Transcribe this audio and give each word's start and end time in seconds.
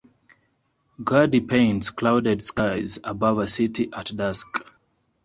Guardi 1.03 1.39
paints 1.41 1.91
clouded 1.91 2.41
skies 2.41 2.97
above 3.03 3.37
a 3.37 3.47
city 3.47 3.87
at 3.93 4.07
dusk. 4.17 4.65